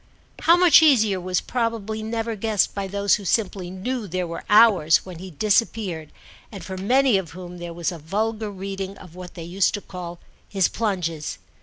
[0.39, 5.05] How much easier was probably never guessed by those who simply knew there were hours
[5.05, 6.11] when he disappeared
[6.51, 9.81] and for many of whom there was a vulgar reading of what they used to
[9.81, 10.17] call
[10.49, 11.37] his plunges.